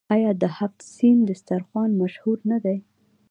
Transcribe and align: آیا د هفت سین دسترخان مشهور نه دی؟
آیا 0.15 0.31
د 0.41 0.43
هفت 0.57 0.79
سین 0.95 1.17
دسترخان 1.29 1.89
مشهور 2.01 2.37
نه 2.51 2.57
دی؟ 2.63 2.77